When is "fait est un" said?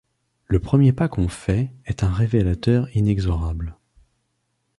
1.27-2.09